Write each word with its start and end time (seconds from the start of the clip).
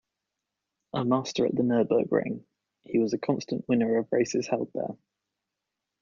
A 0.93 1.05
master 1.05 1.45
at 1.45 1.53
the 1.53 1.61
Nürburgring, 1.61 2.43
he 2.85 2.97
was 2.97 3.13
a 3.13 3.19
constant 3.19 3.67
winner 3.69 3.99
of 3.99 4.11
races 4.11 4.47
held 4.47 4.71
there. 4.73 4.97